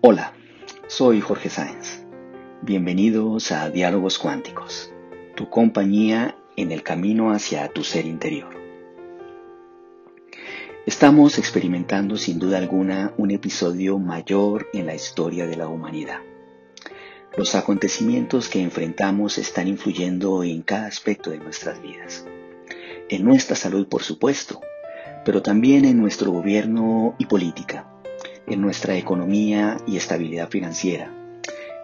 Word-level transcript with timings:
Hola, 0.00 0.32
soy 0.86 1.20
Jorge 1.20 1.50
Sáenz. 1.50 2.04
Bienvenidos 2.62 3.50
a 3.50 3.68
Diálogos 3.68 4.20
Cuánticos, 4.20 4.92
tu 5.34 5.50
compañía 5.50 6.36
en 6.56 6.70
el 6.70 6.84
camino 6.84 7.32
hacia 7.32 7.66
tu 7.66 7.82
ser 7.82 8.06
interior. 8.06 8.54
Estamos 10.86 11.36
experimentando 11.38 12.16
sin 12.16 12.38
duda 12.38 12.58
alguna 12.58 13.12
un 13.16 13.32
episodio 13.32 13.98
mayor 13.98 14.68
en 14.72 14.86
la 14.86 14.94
historia 14.94 15.48
de 15.48 15.56
la 15.56 15.66
humanidad. 15.66 16.20
Los 17.36 17.56
acontecimientos 17.56 18.48
que 18.48 18.62
enfrentamos 18.62 19.36
están 19.36 19.66
influyendo 19.66 20.44
en 20.44 20.62
cada 20.62 20.86
aspecto 20.86 21.30
de 21.30 21.38
nuestras 21.38 21.82
vidas. 21.82 22.24
En 23.08 23.24
nuestra 23.24 23.56
salud, 23.56 23.88
por 23.88 24.04
supuesto, 24.04 24.60
pero 25.24 25.42
también 25.42 25.84
en 25.84 25.98
nuestro 25.98 26.30
gobierno 26.30 27.16
y 27.18 27.26
política, 27.26 27.97
en 28.50 28.60
nuestra 28.60 28.96
economía 28.96 29.76
y 29.86 29.96
estabilidad 29.96 30.48
financiera, 30.48 31.12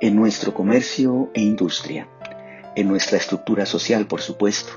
en 0.01 0.17
nuestro 0.17 0.55
comercio 0.55 1.31
e 1.35 1.43
industria, 1.43 2.09
en 2.77 2.89
nuestra 2.89 3.19
estructura 3.19 3.67
social, 3.67 4.07
por 4.07 4.21
supuesto, 4.21 4.73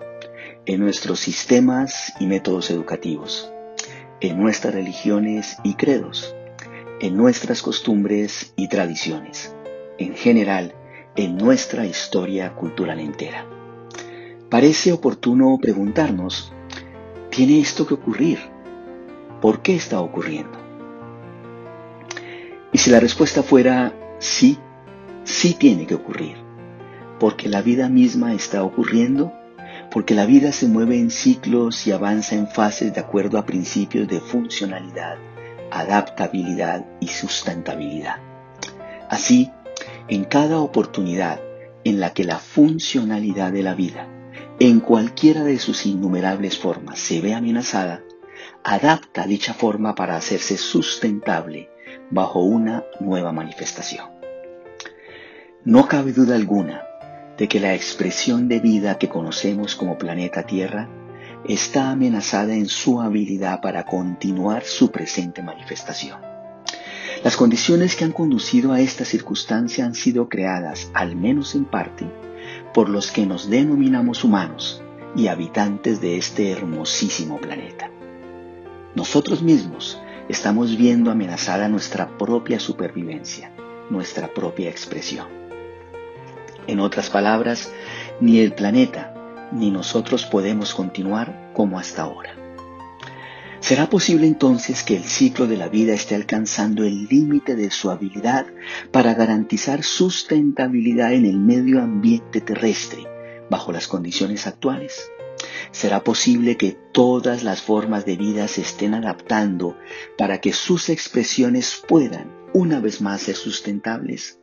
en 0.65 0.79
nuestros 0.79 1.19
sistemas 1.19 2.13
y 2.19 2.27
métodos 2.27 2.69
educativos, 2.71 3.51
en 4.21 4.41
nuestras 4.41 4.73
religiones 4.73 5.57
y 5.63 5.75
credos, 5.75 6.35
en 6.99 7.15
nuestras 7.15 7.61
costumbres 7.61 8.53
y 8.55 8.67
tradiciones 8.67 9.53
en 9.97 10.15
general 10.15 10.73
en 11.15 11.37
nuestra 11.37 11.85
historia 11.85 12.53
cultural 12.53 12.99
entera. 12.99 13.45
Parece 14.49 14.93
oportuno 14.93 15.57
preguntarnos, 15.59 16.53
¿tiene 17.29 17.59
esto 17.59 17.85
que 17.85 17.95
ocurrir? 17.95 18.39
¿Por 19.41 19.61
qué 19.61 19.75
está 19.75 19.99
ocurriendo? 19.99 20.66
Si 22.87 22.93
la 22.93 23.01
respuesta 23.01 23.43
fuera 23.43 23.93
sí, 24.17 24.57
sí 25.25 25.55
tiene 25.55 25.85
que 25.85 25.95
ocurrir, 25.95 26.37
porque 27.19 27.49
la 27.49 27.61
vida 27.61 27.89
misma 27.89 28.33
está 28.33 28.63
ocurriendo, 28.63 29.33
porque 29.91 30.15
la 30.15 30.25
vida 30.25 30.53
se 30.53 30.69
mueve 30.69 30.97
en 30.97 31.11
ciclos 31.11 31.85
y 31.85 31.91
avanza 31.91 32.35
en 32.35 32.47
fases 32.47 32.93
de 32.93 33.01
acuerdo 33.01 33.39
a 33.39 33.45
principios 33.45 34.07
de 34.07 34.21
funcionalidad, 34.21 35.17
adaptabilidad 35.69 36.85
y 37.01 37.09
sustentabilidad. 37.09 38.21
Así, 39.09 39.51
en 40.07 40.23
cada 40.23 40.59
oportunidad 40.59 41.41
en 41.83 41.99
la 41.99 42.13
que 42.13 42.23
la 42.23 42.39
funcionalidad 42.39 43.51
de 43.51 43.63
la 43.63 43.75
vida, 43.75 44.07
en 44.61 44.79
cualquiera 44.79 45.43
de 45.43 45.59
sus 45.59 45.85
innumerables 45.85 46.57
formas, 46.57 46.99
se 46.99 47.19
ve 47.19 47.33
amenazada, 47.33 48.01
adapta 48.63 49.27
dicha 49.27 49.53
forma 49.53 49.93
para 49.93 50.15
hacerse 50.15 50.55
sustentable 50.55 51.69
bajo 52.09 52.39
una 52.39 52.83
nueva 52.99 53.31
manifestación. 53.31 54.07
No 55.63 55.87
cabe 55.87 56.13
duda 56.13 56.35
alguna 56.35 56.83
de 57.37 57.47
que 57.47 57.59
la 57.59 57.75
expresión 57.75 58.47
de 58.47 58.59
vida 58.59 58.97
que 58.97 59.09
conocemos 59.09 59.75
como 59.75 59.97
planeta 59.97 60.43
Tierra 60.43 60.89
está 61.47 61.91
amenazada 61.91 62.53
en 62.53 62.67
su 62.67 63.01
habilidad 63.01 63.61
para 63.61 63.85
continuar 63.85 64.63
su 64.63 64.91
presente 64.91 65.41
manifestación. 65.41 66.19
Las 67.23 67.35
condiciones 67.35 67.95
que 67.95 68.05
han 68.05 68.11
conducido 68.11 68.73
a 68.73 68.79
esta 68.79 69.05
circunstancia 69.05 69.85
han 69.85 69.95
sido 69.95 70.29
creadas, 70.29 70.91
al 70.93 71.15
menos 71.15 71.55
en 71.55 71.65
parte, 71.65 72.05
por 72.73 72.89
los 72.89 73.11
que 73.11 73.25
nos 73.25 73.49
denominamos 73.49 74.23
humanos 74.23 74.81
y 75.15 75.27
habitantes 75.27 75.99
de 75.99 76.17
este 76.17 76.51
hermosísimo 76.51 77.39
planeta. 77.39 77.91
Nosotros 78.95 79.41
mismos 79.41 79.99
estamos 80.29 80.77
viendo 80.77 81.11
amenazada 81.11 81.69
nuestra 81.69 82.17
propia 82.17 82.59
supervivencia, 82.59 83.51
nuestra 83.89 84.33
propia 84.33 84.69
expresión. 84.69 85.27
En 86.67 86.79
otras 86.79 87.09
palabras, 87.09 87.71
ni 88.19 88.39
el 88.39 88.53
planeta 88.53 89.13
ni 89.51 89.71
nosotros 89.71 90.25
podemos 90.25 90.73
continuar 90.73 91.51
como 91.53 91.79
hasta 91.79 92.01
ahora. 92.01 92.35
¿Será 93.59 93.89
posible 93.89 94.27
entonces 94.27 94.83
que 94.83 94.95
el 94.95 95.03
ciclo 95.03 95.47
de 95.47 95.57
la 95.57 95.67
vida 95.67 95.93
esté 95.93 96.15
alcanzando 96.15 96.83
el 96.83 97.05
límite 97.05 97.55
de 97.55 97.71
su 97.71 97.89
habilidad 97.89 98.45
para 98.91 99.13
garantizar 99.13 99.83
sustentabilidad 99.83 101.13
en 101.13 101.25
el 101.25 101.39
medio 101.39 101.81
ambiente 101.81 102.39
terrestre 102.39 103.05
bajo 103.49 103.71
las 103.71 103.87
condiciones 103.87 104.45
actuales? 104.47 105.09
¿Será 105.71 106.03
posible 106.03 106.57
que 106.57 106.77
todas 106.91 107.43
las 107.43 107.61
formas 107.61 108.05
de 108.05 108.17
vida 108.17 108.47
se 108.47 108.61
estén 108.61 108.93
adaptando 108.93 109.77
para 110.17 110.39
que 110.39 110.53
sus 110.53 110.89
expresiones 110.89 111.81
puedan 111.87 112.35
una 112.53 112.79
vez 112.79 113.01
más 113.01 113.21
ser 113.21 113.35
sustentables? 113.35 114.39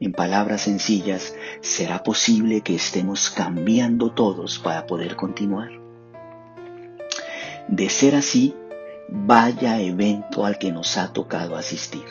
En 0.00 0.12
palabras 0.12 0.62
sencillas, 0.62 1.34
¿será 1.60 2.02
posible 2.02 2.62
que 2.62 2.74
estemos 2.74 3.30
cambiando 3.30 4.12
todos 4.12 4.58
para 4.58 4.86
poder 4.86 5.16
continuar? 5.16 5.70
De 7.68 7.88
ser 7.88 8.14
así, 8.14 8.54
vaya 9.08 9.80
evento 9.80 10.46
al 10.46 10.58
que 10.58 10.72
nos 10.72 10.96
ha 10.96 11.12
tocado 11.12 11.56
asistir. 11.56 12.04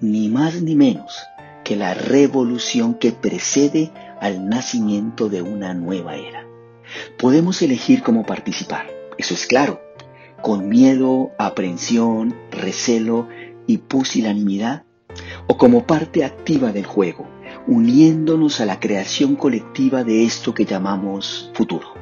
Ni 0.00 0.28
más 0.28 0.62
ni 0.62 0.74
menos 0.74 1.18
que 1.64 1.76
la 1.76 1.94
revolución 1.94 2.94
que 2.94 3.12
precede 3.12 3.90
al 4.20 4.48
nacimiento 4.48 5.28
de 5.28 5.42
una 5.42 5.74
nueva 5.74 6.16
era. 6.16 6.45
Podemos 7.18 7.60
elegir 7.62 8.02
cómo 8.02 8.24
participar, 8.24 8.86
eso 9.18 9.34
es 9.34 9.46
claro, 9.46 9.80
con 10.42 10.68
miedo, 10.68 11.32
aprensión, 11.38 12.34
recelo 12.50 13.28
y 13.66 13.78
pusilanimidad, 13.78 14.84
o 15.46 15.56
como 15.56 15.86
parte 15.86 16.24
activa 16.24 16.72
del 16.72 16.86
juego, 16.86 17.26
uniéndonos 17.66 18.60
a 18.60 18.66
la 18.66 18.78
creación 18.78 19.36
colectiva 19.36 20.04
de 20.04 20.24
esto 20.24 20.54
que 20.54 20.64
llamamos 20.64 21.50
futuro. 21.54 21.94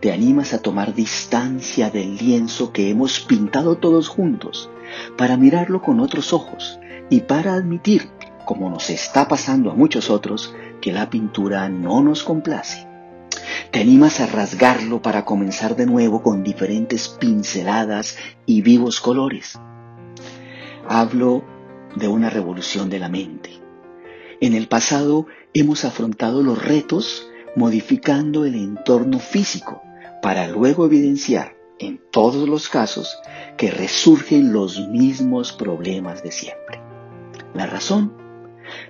Te 0.00 0.12
animas 0.12 0.52
a 0.54 0.62
tomar 0.62 0.94
distancia 0.94 1.90
del 1.90 2.16
lienzo 2.16 2.72
que 2.72 2.90
hemos 2.90 3.20
pintado 3.20 3.76
todos 3.76 4.08
juntos, 4.08 4.70
para 5.16 5.36
mirarlo 5.36 5.82
con 5.82 6.00
otros 6.00 6.32
ojos 6.32 6.78
y 7.10 7.20
para 7.20 7.54
admitir, 7.54 8.08
como 8.44 8.70
nos 8.70 8.90
está 8.90 9.28
pasando 9.28 9.70
a 9.70 9.74
muchos 9.74 10.10
otros, 10.10 10.54
que 10.80 10.92
la 10.92 11.10
pintura 11.10 11.68
no 11.68 12.02
nos 12.02 12.22
complace. 12.22 12.87
Te 13.70 13.80
animas 13.80 14.20
a 14.20 14.26
rasgarlo 14.26 15.02
para 15.02 15.24
comenzar 15.24 15.76
de 15.76 15.86
nuevo 15.86 16.22
con 16.22 16.42
diferentes 16.42 17.08
pinceladas 17.08 18.16
y 18.46 18.62
vivos 18.62 19.00
colores. 19.00 19.58
Hablo 20.88 21.44
de 21.96 22.08
una 22.08 22.30
revolución 22.30 22.88
de 22.90 22.98
la 22.98 23.08
mente. 23.08 23.50
En 24.40 24.54
el 24.54 24.68
pasado 24.68 25.26
hemos 25.52 25.84
afrontado 25.84 26.42
los 26.42 26.64
retos 26.64 27.28
modificando 27.56 28.44
el 28.44 28.54
entorno 28.54 29.18
físico, 29.18 29.82
para 30.22 30.48
luego 30.48 30.86
evidenciar 30.86 31.56
en 31.78 32.00
todos 32.10 32.48
los 32.48 32.68
casos 32.68 33.18
que 33.56 33.70
resurgen 33.70 34.52
los 34.52 34.88
mismos 34.88 35.52
problemas 35.52 36.22
de 36.22 36.32
siempre. 36.32 36.80
La 37.54 37.66
razón, 37.66 38.14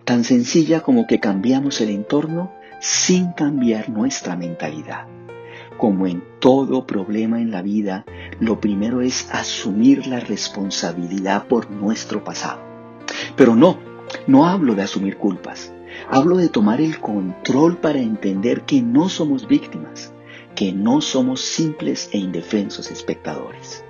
tan 0.04 0.24
sencilla 0.24 0.80
como 0.80 1.06
que 1.06 1.20
cambiamos 1.20 1.80
el 1.80 1.90
entorno 1.90 2.52
sin 2.80 3.32
cambiar 3.32 3.88
nuestra 3.90 4.36
mentalidad. 4.36 5.06
Como 5.76 6.06
en 6.06 6.22
todo 6.40 6.86
problema 6.86 7.40
en 7.40 7.50
la 7.50 7.62
vida, 7.62 8.04
lo 8.40 8.60
primero 8.60 9.00
es 9.00 9.28
asumir 9.32 10.06
la 10.06 10.20
responsabilidad 10.20 11.46
por 11.46 11.70
nuestro 11.70 12.24
pasado. 12.24 12.60
Pero 13.36 13.54
no, 13.54 13.78
no 14.26 14.46
hablo 14.46 14.74
de 14.74 14.82
asumir 14.82 15.16
culpas. 15.16 15.72
Hablo 16.10 16.36
de 16.36 16.48
tomar 16.48 16.80
el 16.80 17.00
control 17.00 17.76
para 17.76 17.98
entender 17.98 18.62
que 18.62 18.82
no 18.82 19.08
somos 19.08 19.46
víctimas, 19.46 20.12
que 20.54 20.72
no 20.72 21.00
somos 21.00 21.40
simples 21.40 22.10
e 22.12 22.18
indefensos 22.18 22.90
espectadores. 22.90 23.84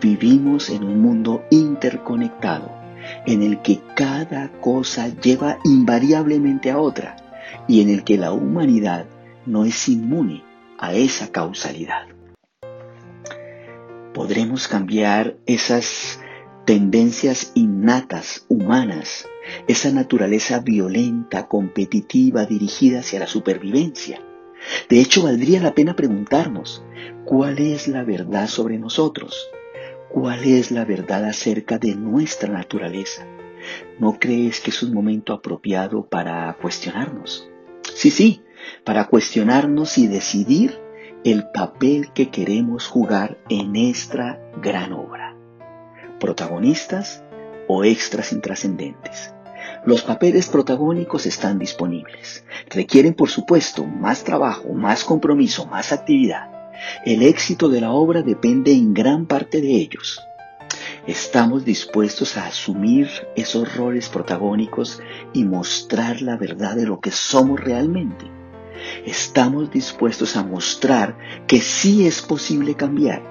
Vivimos 0.00 0.70
en 0.70 0.84
un 0.84 1.00
mundo 1.00 1.42
interconectado 1.50 2.70
en 3.26 3.42
el 3.42 3.60
que 3.62 3.80
cada 3.94 4.48
cosa 4.60 5.08
lleva 5.08 5.58
invariablemente 5.64 6.70
a 6.70 6.78
otra 6.78 7.23
y 7.68 7.80
en 7.82 7.90
el 7.90 8.04
que 8.04 8.18
la 8.18 8.32
humanidad 8.32 9.06
no 9.46 9.64
es 9.64 9.88
inmune 9.88 10.42
a 10.78 10.94
esa 10.94 11.30
causalidad. 11.30 12.06
Podremos 14.12 14.68
cambiar 14.68 15.36
esas 15.46 16.20
tendencias 16.64 17.52
innatas 17.54 18.46
humanas, 18.48 19.26
esa 19.68 19.90
naturaleza 19.90 20.60
violenta, 20.60 21.48
competitiva, 21.48 22.46
dirigida 22.46 23.00
hacia 23.00 23.20
la 23.20 23.26
supervivencia 23.26 24.20
de 24.88 25.00
hecho, 25.00 25.22
valdría 25.22 25.60
la 25.60 25.74
pena 25.74 25.94
preguntarnos, 25.94 26.82
¿cuál 27.24 27.58
es 27.58 27.88
la 27.88 28.02
verdad 28.04 28.48
sobre 28.48 28.78
nosotros? 28.78 29.48
¿Cuál 30.10 30.44
es 30.44 30.70
la 30.70 30.84
verdad 30.84 31.24
acerca 31.24 31.78
de 31.78 31.94
nuestra 31.94 32.52
naturaleza? 32.52 33.26
¿No 33.98 34.18
crees 34.18 34.60
que 34.60 34.70
es 34.70 34.82
un 34.82 34.92
momento 34.92 35.32
apropiado 35.32 36.06
para 36.06 36.52
cuestionarnos? 36.60 37.48
Sí, 37.94 38.10
sí, 38.10 38.42
para 38.84 39.06
cuestionarnos 39.06 39.98
y 39.98 40.06
decidir 40.06 40.80
el 41.24 41.46
papel 41.52 42.12
que 42.12 42.30
queremos 42.30 42.86
jugar 42.86 43.38
en 43.48 43.76
esta 43.76 44.40
gran 44.60 44.92
obra. 44.92 45.36
Protagonistas 46.20 47.22
o 47.68 47.84
extras 47.84 48.32
intrascendentes. 48.32 49.34
Los 49.86 50.02
papeles 50.02 50.48
protagónicos 50.48 51.26
están 51.26 51.58
disponibles. 51.58 52.44
Requieren, 52.70 53.14
por 53.14 53.28
supuesto, 53.28 53.84
más 53.84 54.24
trabajo, 54.24 54.72
más 54.72 55.04
compromiso, 55.04 55.66
más 55.66 55.92
actividad. 55.92 56.50
El 57.04 57.22
éxito 57.22 57.68
de 57.68 57.80
la 57.80 57.92
obra 57.92 58.22
depende 58.22 58.72
en 58.72 58.94
gran 58.94 59.26
parte 59.26 59.60
de 59.60 59.72
ellos. 59.72 60.20
Estamos 61.06 61.66
dispuestos 61.66 62.38
a 62.38 62.46
asumir 62.46 63.10
esos 63.36 63.76
roles 63.76 64.08
protagónicos 64.08 65.02
y 65.34 65.44
mostrar 65.44 66.22
la 66.22 66.38
verdad 66.38 66.76
de 66.76 66.86
lo 66.86 67.00
que 67.00 67.10
somos 67.10 67.60
realmente. 67.60 68.24
Estamos 69.04 69.70
dispuestos 69.70 70.34
a 70.34 70.44
mostrar 70.44 71.18
que 71.46 71.60
sí 71.60 72.06
es 72.06 72.22
posible 72.22 72.74
cambiar 72.74 73.22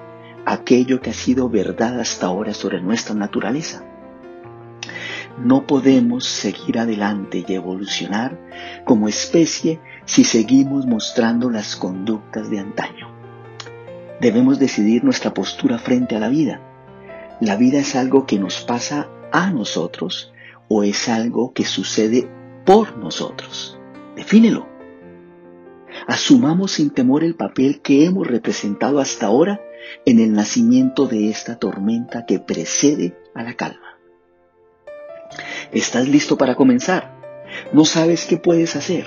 aquello 0.46 1.00
que 1.00 1.10
ha 1.10 1.14
sido 1.14 1.48
verdad 1.48 1.98
hasta 1.98 2.26
ahora 2.26 2.54
sobre 2.54 2.80
nuestra 2.80 3.16
naturaleza. 3.16 3.84
No 5.42 5.66
podemos 5.66 6.26
seguir 6.26 6.78
adelante 6.78 7.44
y 7.44 7.54
evolucionar 7.54 8.38
como 8.84 9.08
especie 9.08 9.80
si 10.04 10.22
seguimos 10.22 10.86
mostrando 10.86 11.50
las 11.50 11.74
conductas 11.74 12.50
de 12.50 12.60
antaño. 12.60 13.08
Debemos 14.20 14.60
decidir 14.60 15.02
nuestra 15.02 15.34
postura 15.34 15.78
frente 15.78 16.14
a 16.14 16.20
la 16.20 16.28
vida. 16.28 16.60
¿La 17.40 17.56
vida 17.56 17.78
es 17.78 17.96
algo 17.96 18.26
que 18.26 18.38
nos 18.38 18.60
pasa 18.60 19.08
a 19.32 19.50
nosotros 19.50 20.32
o 20.68 20.84
es 20.84 21.08
algo 21.08 21.52
que 21.52 21.64
sucede 21.64 22.28
por 22.64 22.96
nosotros? 22.96 23.78
Defínelo. 24.14 24.68
Asumamos 26.06 26.72
sin 26.72 26.90
temor 26.90 27.24
el 27.24 27.34
papel 27.34 27.80
que 27.80 28.04
hemos 28.04 28.26
representado 28.26 29.00
hasta 29.00 29.26
ahora 29.26 29.60
en 30.04 30.20
el 30.20 30.32
nacimiento 30.32 31.06
de 31.06 31.28
esta 31.28 31.58
tormenta 31.58 32.24
que 32.24 32.38
precede 32.38 33.16
a 33.34 33.42
la 33.42 33.54
calma. 33.54 33.98
¿Estás 35.72 36.08
listo 36.08 36.38
para 36.38 36.54
comenzar? 36.54 37.20
¿No 37.72 37.84
sabes 37.84 38.26
qué 38.26 38.36
puedes 38.36 38.76
hacer? 38.76 39.06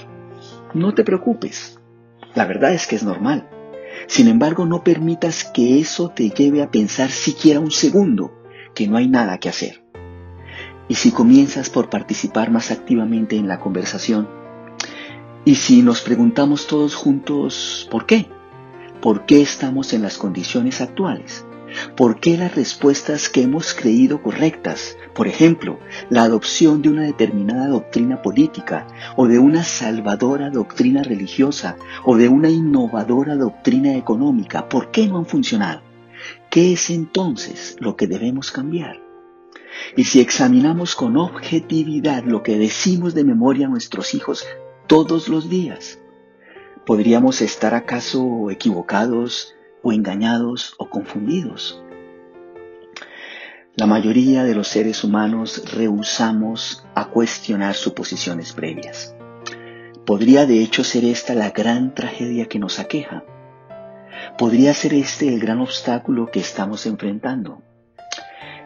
No 0.74 0.94
te 0.94 1.04
preocupes. 1.04 1.80
La 2.36 2.46
verdad 2.46 2.74
es 2.74 2.88
que 2.88 2.96
es 2.96 3.04
normal. 3.04 3.50
Sin 4.06 4.28
embargo, 4.28 4.66
no 4.66 4.84
permitas 4.84 5.44
que 5.44 5.80
eso 5.80 6.10
te 6.10 6.30
lleve 6.30 6.62
a 6.62 6.70
pensar 6.70 7.10
siquiera 7.10 7.60
un 7.60 7.72
segundo 7.72 8.32
que 8.76 8.88
no 8.88 8.98
hay 8.98 9.08
nada 9.08 9.40
que 9.40 9.50
hacer. 9.50 9.84
Y 10.88 10.96
si 10.96 11.12
comienzas 11.12 11.70
por 11.72 11.90
participar 11.90 12.52
más 12.52 12.70
activamente 12.70 13.36
en 13.36 13.48
la 13.48 13.60
conversación, 13.60 14.30
y 15.44 15.56
si 15.56 15.82
nos 15.82 16.02
preguntamos 16.02 16.68
todos 16.68 16.94
juntos, 16.94 17.88
¿por 17.90 18.06
qué? 18.06 18.28
¿Por 19.02 19.26
qué 19.26 19.42
estamos 19.42 19.94
en 19.94 20.02
las 20.04 20.18
condiciones 20.18 20.82
actuales? 20.82 21.47
¿Por 21.96 22.20
qué 22.20 22.38
las 22.38 22.56
respuestas 22.56 23.30
que 23.30 23.42
hemos 23.42 23.74
creído 23.74 24.22
correctas, 24.22 24.98
por 25.14 25.28
ejemplo, 25.28 25.80
la 26.10 26.24
adopción 26.24 26.82
de 26.82 26.90
una 26.90 27.04
determinada 27.04 27.68
doctrina 27.68 28.22
política 28.22 28.88
o 29.16 29.28
de 29.28 29.40
una 29.40 29.64
salvadora 29.64 30.50
doctrina 30.50 31.04
religiosa 31.04 31.76
o 32.04 32.18
de 32.18 32.30
una 32.30 32.50
innovadora 32.50 33.36
doctrina 33.36 33.96
económica, 33.96 34.70
¿por 34.70 34.92
qué 34.92 35.08
no 35.08 35.18
han 35.18 35.26
funcionado? 35.26 35.82
¿Qué 36.50 36.74
es 36.74 36.90
entonces 36.90 37.76
lo 37.80 37.96
que 37.96 38.08
debemos 38.08 38.52
cambiar? 38.52 39.02
Y 39.96 40.06
si 40.06 40.20
examinamos 40.20 40.96
con 40.96 41.18
objetividad 41.18 42.24
lo 42.24 42.44
que 42.44 42.58
decimos 42.58 43.14
de 43.14 43.24
memoria 43.24 43.68
a 43.68 43.70
nuestros 43.70 44.14
hijos 44.14 44.46
todos 44.88 45.28
los 45.28 45.50
días, 45.50 46.00
¿podríamos 46.86 47.42
estar 47.42 47.74
acaso 47.74 48.50
equivocados 48.50 49.57
o 49.88 49.94
engañados 49.94 50.76
o 50.78 50.90
confundidos. 50.90 51.82
La 53.78 53.86
mayoría 53.86 54.44
de 54.44 54.54
los 54.54 54.68
seres 54.68 55.06
humanos 55.06 55.64
rehusamos 55.74 56.86
a 56.94 57.06
cuestionar 57.06 57.74
suposiciones 57.74 58.52
previas. 58.52 59.16
Podría 60.06 60.46
de 60.46 60.62
hecho 60.62 60.84
ser 60.84 61.06
esta 61.06 61.36
la 61.36 61.52
gran 61.52 61.96
tragedia 61.96 62.48
que 62.48 62.60
nos 62.60 62.80
aqueja. 62.80 63.24
Podría 64.38 64.74
ser 64.74 64.94
este 64.94 65.30
el 65.30 65.40
gran 65.40 65.62
obstáculo 65.62 66.32
que 66.32 66.42
estamos 66.42 66.86
enfrentando. 66.86 67.62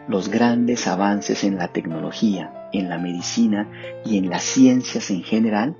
Los 0.08 0.28
grandes 0.28 0.88
avances 0.88 1.44
en 1.44 1.56
la 1.56 1.68
tecnología, 1.68 2.68
en 2.72 2.88
la 2.88 2.98
medicina 2.98 3.70
y 4.04 4.18
en 4.18 4.28
las 4.28 4.42
ciencias 4.42 5.08
en 5.12 5.22
general 5.22 5.76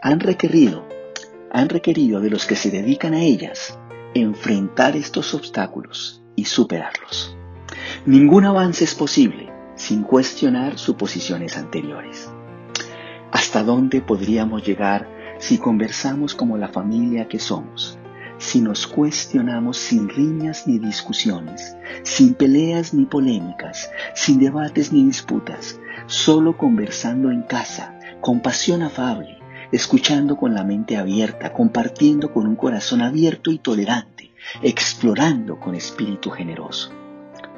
han 0.00 0.20
requerido, 0.20 0.86
han 1.50 1.70
requerido 1.70 2.20
de 2.20 2.30
los 2.30 2.46
que 2.46 2.54
se 2.54 2.70
dedican 2.70 3.14
a 3.14 3.22
ellas 3.24 3.76
enfrentar 4.20 4.96
estos 4.96 5.34
obstáculos 5.34 6.22
y 6.34 6.44
superarlos. 6.44 7.36
Ningún 8.04 8.44
avance 8.44 8.84
es 8.84 8.94
posible 8.94 9.52
sin 9.74 10.02
cuestionar 10.02 10.78
suposiciones 10.78 11.56
anteriores. 11.56 12.30
¿Hasta 13.30 13.62
dónde 13.62 14.00
podríamos 14.00 14.66
llegar 14.66 15.08
si 15.38 15.58
conversamos 15.58 16.34
como 16.34 16.56
la 16.56 16.68
familia 16.68 17.28
que 17.28 17.38
somos? 17.38 17.98
Si 18.38 18.60
nos 18.60 18.86
cuestionamos 18.86 19.78
sin 19.78 20.08
riñas 20.08 20.66
ni 20.66 20.78
discusiones, 20.78 21.76
sin 22.02 22.34
peleas 22.34 22.92
ni 22.92 23.06
polémicas, 23.06 23.90
sin 24.14 24.38
debates 24.38 24.92
ni 24.92 25.04
disputas, 25.04 25.80
solo 26.06 26.56
conversando 26.56 27.30
en 27.30 27.42
casa, 27.42 27.98
con 28.20 28.40
pasión 28.40 28.82
afable, 28.82 29.35
escuchando 29.72 30.36
con 30.36 30.54
la 30.54 30.64
mente 30.64 30.96
abierta, 30.96 31.52
compartiendo 31.52 32.32
con 32.32 32.46
un 32.46 32.56
corazón 32.56 33.02
abierto 33.02 33.50
y 33.50 33.58
tolerante, 33.58 34.32
explorando 34.62 35.58
con 35.58 35.74
espíritu 35.74 36.30
generoso. 36.30 36.92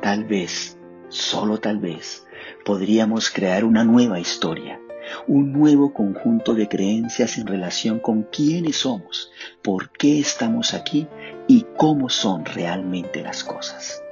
Tal 0.01 0.25
vez, 0.25 0.79
solo 1.09 1.59
tal 1.59 1.79
vez, 1.79 2.27
podríamos 2.65 3.31
crear 3.31 3.65
una 3.65 3.85
nueva 3.85 4.21
historia, 4.21 4.81
un 5.27 5.53
nuevo 5.53 5.93
conjunto 5.93 6.55
de 6.55 6.69
creencias 6.69 7.39
en 7.39 7.47
relación 7.47 7.99
con 7.99 8.25
quiénes 8.25 8.77
somos, 8.77 9.31
por 9.63 9.91
qué 9.91 10.19
estamos 10.19 10.75
aquí 10.75 11.09
y 11.47 11.67
cómo 11.77 12.09
son 12.09 12.45
realmente 12.45 13.23
las 13.23 13.45
cosas. 13.45 14.03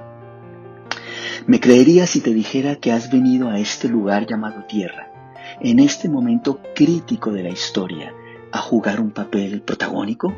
Me 1.45 1.59
creerías 1.59 2.09
si 2.09 2.19
te 2.19 2.33
dijera 2.33 2.75
que 2.75 2.91
has 2.91 3.11
venido 3.11 3.49
a 3.49 3.59
este 3.59 3.87
lugar 3.87 4.25
llamado 4.27 4.65
tierra 4.65 5.06
en 5.61 5.79
este 5.79 6.09
momento 6.09 6.59
crítico 6.75 7.31
de 7.31 7.43
la 7.43 7.49
historia 7.49 8.13
a 8.51 8.59
jugar 8.59 8.99
un 8.99 9.11
papel 9.11 9.61
protagónico? 9.61 10.33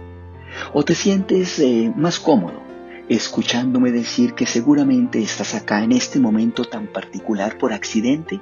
¿O 0.74 0.84
te 0.84 0.96
sientes 0.96 1.60
eh, 1.60 1.92
más 1.96 2.20
cómodo 2.20 2.62
escuchándome 3.08 3.92
decir 3.92 4.34
que 4.34 4.46
seguramente 4.46 5.20
estás 5.20 5.56
acá 5.56 5.84
en 5.84 5.92
este 5.92 6.20
momento 6.20 6.64
tan 6.64 6.88
particular 6.88 7.58
por 7.58 7.74
accidente? 7.74 8.40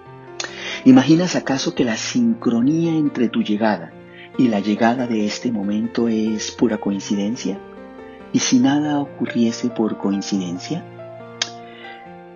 ¿Imaginas 0.85 1.35
acaso 1.35 1.73
que 1.73 1.85
la 1.85 1.97
sincronía 1.97 2.91
entre 2.91 3.29
tu 3.29 3.41
llegada 3.41 3.91
y 4.37 4.49
la 4.49 4.59
llegada 4.59 5.07
de 5.07 5.25
este 5.25 5.51
momento 5.51 6.07
es 6.07 6.51
pura 6.51 6.77
coincidencia? 6.77 7.59
¿Y 8.33 8.39
si 8.39 8.59
nada 8.59 8.99
ocurriese 8.99 9.69
por 9.69 9.97
coincidencia? 9.97 10.85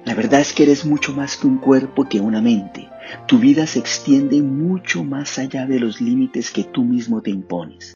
La 0.06 0.16
verdad 0.16 0.42
es 0.42 0.54
que 0.54 0.64
eres 0.64 0.86
mucho 0.86 1.14
más 1.14 1.38
que 1.38 1.48
un 1.48 1.58
cuerpo 1.58 2.10
que 2.10 2.20
una 2.20 2.42
mente, 2.42 2.90
tu 3.28 3.38
vida 3.38 3.68
se 3.68 3.80
extiende 3.80 4.42
mucho 4.42 5.04
más 5.04 5.38
allá 5.38 5.66
de 5.66 5.80
los 5.80 6.02
límites 6.02 6.52
que 6.52 6.64
tú 6.64 6.84
mismo 6.84 7.22
te 7.22 7.30
impones. 7.30 7.94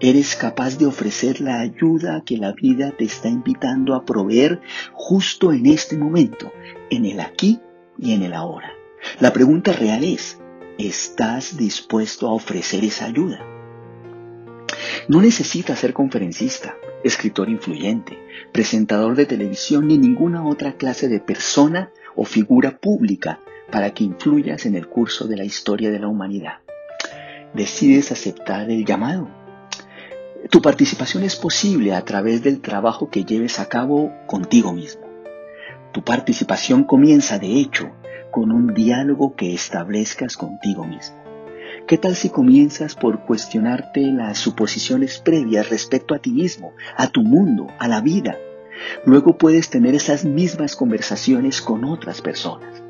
Eres 0.00 0.36
capaz 0.36 0.78
de 0.78 0.86
ofrecer 0.86 1.40
la 1.40 1.60
ayuda 1.60 2.22
que 2.24 2.36
la 2.36 2.52
vida 2.52 2.92
te 2.96 3.04
está 3.04 3.28
invitando 3.28 3.94
a 3.94 4.04
proveer 4.04 4.60
justo 4.92 5.52
en 5.52 5.66
este 5.66 5.96
momento, 5.96 6.52
en 6.90 7.04
el 7.04 7.20
aquí 7.20 7.60
y 7.98 8.12
en 8.12 8.22
el 8.22 8.32
ahora. 8.32 8.72
La 9.18 9.32
pregunta 9.32 9.72
real 9.72 10.04
es, 10.04 10.38
¿estás 10.78 11.56
dispuesto 11.56 12.28
a 12.28 12.32
ofrecer 12.32 12.84
esa 12.84 13.06
ayuda? 13.06 13.44
No 15.08 15.20
necesitas 15.20 15.78
ser 15.78 15.92
conferencista, 15.92 16.76
escritor 17.04 17.48
influyente, 17.48 18.18
presentador 18.52 19.16
de 19.16 19.26
televisión 19.26 19.88
ni 19.88 19.98
ninguna 19.98 20.46
otra 20.46 20.74
clase 20.74 21.08
de 21.08 21.20
persona 21.20 21.90
o 22.16 22.24
figura 22.24 22.78
pública 22.78 23.40
para 23.70 23.94
que 23.94 24.04
influyas 24.04 24.66
en 24.66 24.74
el 24.74 24.88
curso 24.88 25.26
de 25.26 25.36
la 25.36 25.44
historia 25.44 25.90
de 25.90 25.98
la 25.98 26.08
humanidad. 26.08 26.58
Decides 27.54 28.12
aceptar 28.12 28.70
el 28.70 28.84
llamado. 28.84 29.28
Tu 30.50 30.62
participación 30.62 31.22
es 31.24 31.36
posible 31.36 31.94
a 31.94 32.04
través 32.04 32.42
del 32.42 32.60
trabajo 32.60 33.10
que 33.10 33.24
lleves 33.24 33.60
a 33.60 33.68
cabo 33.68 34.12
contigo 34.26 34.72
mismo. 34.72 35.02
Tu 35.92 36.02
participación 36.02 36.84
comienza, 36.84 37.38
de 37.38 37.60
hecho, 37.60 37.90
con 38.30 38.52
un 38.52 38.74
diálogo 38.74 39.34
que 39.34 39.52
establezcas 39.52 40.36
contigo 40.36 40.84
mismo. 40.84 41.19
¿Qué 41.90 41.98
tal 41.98 42.14
si 42.14 42.30
comienzas 42.30 42.94
por 42.94 43.24
cuestionarte 43.24 44.12
las 44.12 44.38
suposiciones 44.38 45.18
previas 45.18 45.70
respecto 45.70 46.14
a 46.14 46.20
ti 46.20 46.30
mismo, 46.30 46.72
a 46.96 47.08
tu 47.08 47.22
mundo, 47.22 47.66
a 47.80 47.88
la 47.88 48.00
vida? 48.00 48.38
Luego 49.04 49.36
puedes 49.36 49.70
tener 49.70 49.96
esas 49.96 50.24
mismas 50.24 50.76
conversaciones 50.76 51.60
con 51.60 51.84
otras 51.84 52.22
personas. 52.22 52.80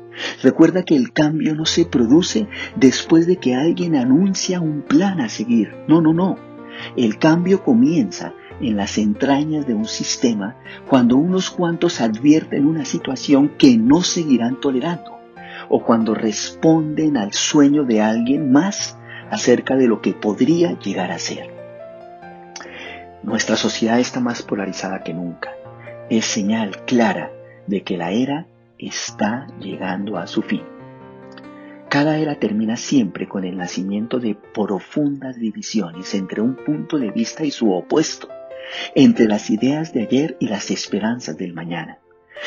Recuerda 0.43 0.83
que 0.83 0.95
el 0.95 1.13
cambio 1.13 1.55
no 1.55 1.65
se 1.65 1.85
produce 1.85 2.47
después 2.75 3.25
de 3.25 3.37
que 3.37 3.55
alguien 3.55 3.95
anuncia 3.95 4.61
un 4.61 4.83
plan 4.83 5.19
a 5.19 5.29
seguir. 5.29 5.73
No, 5.87 5.99
no, 5.99 6.13
no. 6.13 6.37
El 6.95 7.17
cambio 7.17 7.63
comienza 7.63 8.35
en 8.59 8.77
las 8.77 8.99
entrañas 8.99 9.65
de 9.65 9.73
un 9.73 9.85
sistema 9.85 10.57
cuando 10.87 11.17
unos 11.17 11.49
cuantos 11.49 12.01
advierten 12.01 12.67
una 12.67 12.85
situación 12.85 13.49
que 13.57 13.79
no 13.79 14.03
seguirán 14.03 14.59
tolerando 14.59 15.20
o 15.73 15.85
cuando 15.85 16.13
responden 16.13 17.15
al 17.15 17.31
sueño 17.31 17.85
de 17.85 18.01
alguien 18.01 18.51
más 18.51 18.97
acerca 19.29 19.77
de 19.77 19.87
lo 19.87 20.01
que 20.01 20.11
podría 20.11 20.77
llegar 20.77 21.11
a 21.11 21.17
ser. 21.17 21.49
Nuestra 23.23 23.55
sociedad 23.55 23.97
está 23.97 24.19
más 24.19 24.41
polarizada 24.41 25.01
que 25.01 25.13
nunca. 25.13 25.53
Es 26.09 26.25
señal 26.25 26.83
clara 26.83 27.31
de 27.67 27.83
que 27.83 27.95
la 27.95 28.11
era 28.11 28.47
está 28.77 29.47
llegando 29.61 30.17
a 30.17 30.27
su 30.27 30.41
fin. 30.41 30.63
Cada 31.87 32.17
era 32.17 32.35
termina 32.35 32.75
siempre 32.75 33.29
con 33.29 33.45
el 33.45 33.55
nacimiento 33.55 34.19
de 34.19 34.35
profundas 34.53 35.37
divisiones 35.37 36.13
entre 36.15 36.41
un 36.41 36.57
punto 36.57 36.97
de 36.97 37.11
vista 37.11 37.45
y 37.45 37.51
su 37.51 37.71
opuesto, 37.71 38.27
entre 38.93 39.25
las 39.25 39.49
ideas 39.49 39.93
de 39.93 40.01
ayer 40.01 40.35
y 40.41 40.49
las 40.49 40.69
esperanzas 40.69 41.37
del 41.37 41.53
mañana. 41.53 41.99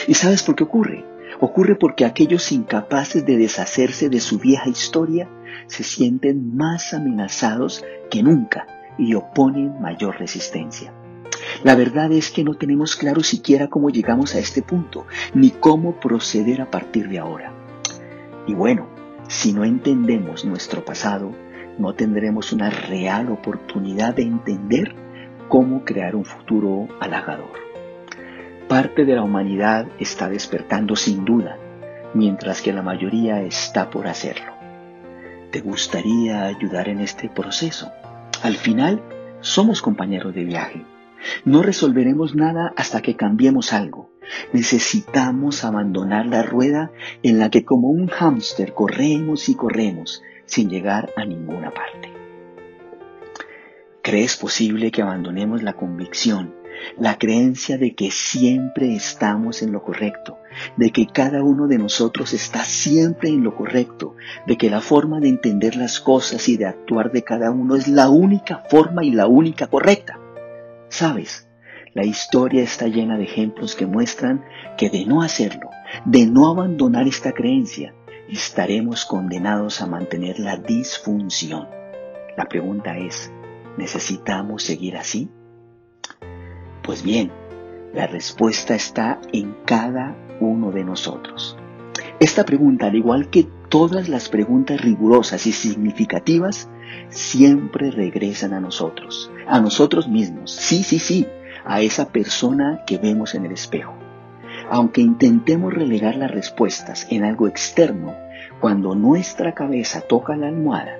¿Y 0.07 0.13
sabes 0.13 0.43
por 0.43 0.57
qué 0.57 0.65
ocurre? 0.65 1.14
Ocurre 1.41 1.75
porque 1.75 2.05
aquellos 2.05 2.53
incapaces 2.53 3.27
de 3.27 3.37
deshacerse 3.37 4.09
de 4.09 4.21
su 4.21 4.39
vieja 4.39 4.69
historia 4.69 5.29
se 5.67 5.83
sienten 5.83 6.57
más 6.57 6.95
amenazados 6.95 7.85
que 8.11 8.23
nunca 8.23 8.67
y 8.99 9.15
oponen 9.15 9.81
mayor 9.81 10.19
resistencia. 10.19 10.93
La 11.63 11.75
verdad 11.75 12.13
es 12.13 12.31
que 12.31 12.45
no 12.45 12.55
tenemos 12.55 12.97
claro 12.97 13.23
siquiera 13.23 13.69
cómo 13.69 13.91
llegamos 13.91 14.35
a 14.35 14.39
este 14.39 14.63
punto, 14.63 15.07
ni 15.35 15.51
cómo 15.51 15.99
proceder 16.01 16.61
a 16.61 16.71
partir 16.71 17.09
de 17.09 17.19
ahora. 17.19 17.53
Y 18.47 18.55
bueno, 18.55 18.89
si 19.29 19.53
no 19.53 19.65
entendemos 19.65 20.45
nuestro 20.45 20.85
pasado, 20.85 21.33
no 21.79 21.95
tendremos 21.95 22.53
una 22.53 22.71
real 22.71 23.31
oportunidad 23.31 24.15
de 24.15 24.23
entender 24.23 24.95
cómo 25.49 25.85
crear 25.85 26.15
un 26.15 26.25
futuro 26.25 26.89
halagador. 27.01 27.74
Parte 28.75 29.05
de 29.05 29.15
la 29.15 29.23
humanidad 29.23 29.87
está 30.01 30.29
despertando 30.29 30.97
sin 30.97 31.25
duda, 31.25 31.59
mientras 32.13 32.61
que 32.61 32.73
la 32.73 32.83
mayoría 32.83 33.41
está 33.41 33.89
por 33.89 34.09
hacerlo. 34.09 34.53
¿Te 35.53 35.61
gustaría 35.61 36.43
ayudar 36.47 36.89
en 36.89 36.99
este 36.99 37.29
proceso? 37.29 37.93
Al 38.43 38.57
final, 38.57 39.01
somos 39.39 39.81
compañeros 39.81 40.35
de 40.35 40.43
viaje. 40.43 40.85
No 41.45 41.63
resolveremos 41.63 42.35
nada 42.35 42.73
hasta 42.77 43.01
que 43.01 43.15
cambiemos 43.15 43.73
algo. 43.73 44.11
Necesitamos 44.53 45.65
abandonar 45.65 46.27
la 46.27 46.43
rueda 46.43 46.91
en 47.23 47.39
la 47.39 47.51
que 47.51 47.65
como 47.65 47.91
un 47.91 48.09
hámster 48.09 48.75
corremos 48.75 49.49
y 49.49 49.55
corremos 49.55 50.21
sin 50.47 50.69
llegar 50.69 51.13
a 51.17 51.25
ninguna 51.25 51.71
parte. 51.71 52.13
¿Crees 54.03 54.37
posible 54.37 54.91
que 54.91 55.03
abandonemos 55.03 55.63
la 55.63 55.75
convicción 55.75 56.64
la 56.99 57.19
creencia 57.19 57.79
de 57.79 57.95
que 57.95 58.11
siempre 58.11 58.95
estamos 58.95 59.63
en 59.63 59.73
lo 59.73 59.83
correcto, 59.83 60.39
de 60.77 60.91
que 60.91 61.07
cada 61.07 61.43
uno 61.43 61.67
de 61.67 61.79
nosotros 61.79 62.33
está 62.33 62.65
siempre 62.65 63.29
en 63.29 63.43
lo 63.43 63.55
correcto, 63.57 64.17
de 64.47 64.57
que 64.57 64.71
la 64.71 64.81
forma 64.81 65.21
de 65.21 65.29
entender 65.29 65.77
las 65.77 66.01
cosas 66.01 66.49
y 66.49 66.57
de 66.57 66.67
actuar 66.67 67.13
de 67.13 67.23
cada 67.23 67.51
uno 67.51 67.77
es 67.77 67.89
la 67.89 68.09
única 68.09 68.65
forma 68.69 69.05
y 69.05 69.11
la 69.11 69.27
única 69.27 69.67
correcta. 69.67 70.19
¿Sabes? 70.89 71.49
La 71.95 72.05
historia 72.05 72.63
está 72.63 72.89
llena 72.89 73.17
de 73.17 73.25
ejemplos 73.25 73.77
que 73.77 73.87
muestran 73.87 74.45
que 74.77 74.91
de 74.91 75.07
no 75.07 75.23
hacerlo, 75.23 75.71
de 76.05 76.27
no 76.27 76.49
abandonar 76.49 77.07
esta 77.07 77.33
creencia, 77.33 77.95
estaremos 78.29 79.05
condenados 79.05 79.81
a 79.81 79.87
mantener 79.87 80.39
la 80.41 80.57
disfunción. 80.57 81.69
La 82.37 82.47
pregunta 82.47 82.99
es, 82.99 83.31
¿necesitamos 83.79 84.65
seguir 84.65 84.97
así? 84.97 85.31
Pues 86.85 87.03
bien, 87.03 87.33
la 87.95 88.07
respuesta 88.07 88.75
está 88.75 89.19
en 89.33 89.57
cada 89.65 90.15
uno 90.39 90.71
de 90.71 90.85
nosotros. 90.85 91.57
Esta 92.21 92.45
pregunta, 92.45 92.89
al 92.89 92.95
igual 92.95 93.31
que 93.31 93.49
todas 93.71 94.11
las 94.11 94.29
preguntas 94.29 94.83
rigurosas 94.83 95.47
y 95.47 95.53
significativas, 95.53 96.69
siempre 97.09 97.91
regresan 97.91 98.53
a 98.53 98.61
nosotros, 98.61 99.31
a 99.47 99.61
nosotros 99.61 100.09
mismos. 100.09 100.51
Sí, 100.53 100.83
sí, 100.83 100.99
sí, 100.99 101.27
a 101.65 101.81
esa 101.81 102.11
persona 102.11 102.83
que 102.87 102.99
vemos 102.99 103.35
en 103.35 103.47
el 103.47 103.53
espejo. 103.53 103.95
Aunque 104.69 105.01
intentemos 105.01 105.73
relegar 105.73 106.17
las 106.17 106.31
respuestas 106.31 107.07
en 107.09 107.25
algo 107.25 107.49
externo, 107.49 108.15
cuando 108.61 108.95
nuestra 108.95 109.55
cabeza 109.55 110.03
toca 110.03 110.37
la 110.37 110.49
almohada, 110.49 110.99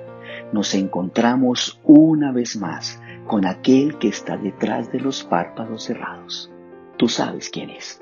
nos 0.51 0.75
encontramos 0.75 1.79
una 1.85 2.33
vez 2.33 2.57
más 2.57 3.01
con 3.27 3.47
aquel 3.47 3.99
que 3.99 4.09
está 4.09 4.37
detrás 4.37 4.93
de 4.93 5.01
los 5.01 5.25
párpados 5.25 5.85
cerrados. 5.85 6.51
Tú 6.97 7.09
sabes 7.09 7.51
quién 7.51 7.71
es. 7.71 8.01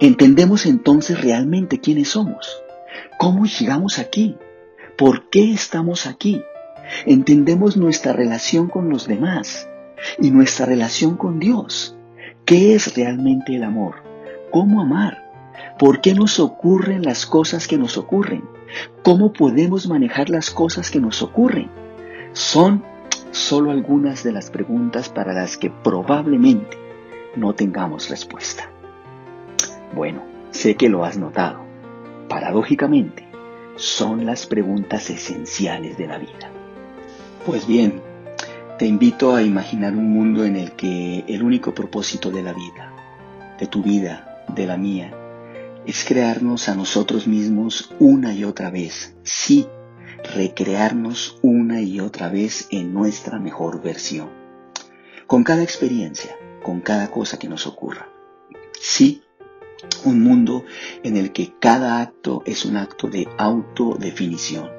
Entendemos 0.00 0.66
entonces 0.66 1.20
realmente 1.20 1.80
quiénes 1.80 2.10
somos, 2.10 2.62
cómo 3.18 3.46
llegamos 3.46 3.98
aquí, 3.98 4.36
por 4.98 5.28
qué 5.30 5.52
estamos 5.52 6.06
aquí. 6.06 6.42
Entendemos 7.06 7.76
nuestra 7.76 8.12
relación 8.12 8.68
con 8.68 8.88
los 8.88 9.06
demás 9.06 9.68
y 10.18 10.30
nuestra 10.30 10.66
relación 10.66 11.16
con 11.16 11.38
Dios. 11.38 11.96
¿Qué 12.44 12.74
es 12.74 12.94
realmente 12.96 13.56
el 13.56 13.62
amor? 13.62 14.02
¿Cómo 14.50 14.80
amar? 14.80 15.24
¿Por 15.78 16.00
qué 16.00 16.14
nos 16.14 16.38
ocurren 16.40 17.02
las 17.02 17.24
cosas 17.24 17.66
que 17.66 17.78
nos 17.78 17.96
ocurren? 17.96 18.44
¿Cómo 19.02 19.32
podemos 19.32 19.88
manejar 19.88 20.28
las 20.28 20.50
cosas 20.50 20.90
que 20.90 21.00
nos 21.00 21.22
ocurren? 21.22 21.70
Son 22.32 22.84
solo 23.34 23.72
algunas 23.72 24.22
de 24.22 24.30
las 24.30 24.48
preguntas 24.50 25.08
para 25.08 25.32
las 25.32 25.58
que 25.58 25.68
probablemente 25.68 26.78
no 27.34 27.52
tengamos 27.52 28.08
respuesta. 28.08 28.70
Bueno, 29.92 30.22
sé 30.50 30.76
que 30.76 30.88
lo 30.88 31.04
has 31.04 31.18
notado. 31.18 31.64
Paradójicamente, 32.28 33.26
son 33.74 34.24
las 34.24 34.46
preguntas 34.46 35.10
esenciales 35.10 35.98
de 35.98 36.06
la 36.06 36.18
vida. 36.18 36.50
Pues 37.44 37.66
bien, 37.66 38.00
te 38.78 38.86
invito 38.86 39.34
a 39.34 39.42
imaginar 39.42 39.94
un 39.94 40.12
mundo 40.12 40.44
en 40.44 40.54
el 40.54 40.72
que 40.72 41.24
el 41.26 41.42
único 41.42 41.74
propósito 41.74 42.30
de 42.30 42.42
la 42.42 42.52
vida, 42.52 42.92
de 43.58 43.66
tu 43.66 43.82
vida, 43.82 44.44
de 44.54 44.66
la 44.66 44.76
mía, 44.76 45.12
es 45.84 46.04
crearnos 46.04 46.68
a 46.68 46.76
nosotros 46.76 47.26
mismos 47.26 47.92
una 47.98 48.32
y 48.32 48.44
otra 48.44 48.70
vez, 48.70 49.16
sí, 49.24 49.66
recrearnos 50.32 51.38
una 51.42 51.80
y 51.80 52.00
otra 52.00 52.28
vez 52.28 52.66
en 52.70 52.92
nuestra 52.92 53.38
mejor 53.38 53.82
versión. 53.82 54.30
Con 55.26 55.44
cada 55.44 55.62
experiencia, 55.62 56.36
con 56.62 56.80
cada 56.80 57.10
cosa 57.10 57.38
que 57.38 57.48
nos 57.48 57.66
ocurra. 57.66 58.08
Sí, 58.80 59.22
un 60.04 60.22
mundo 60.22 60.64
en 61.02 61.16
el 61.16 61.32
que 61.32 61.54
cada 61.58 62.00
acto 62.00 62.42
es 62.46 62.64
un 62.64 62.76
acto 62.76 63.08
de 63.08 63.28
autodefinición. 63.38 64.70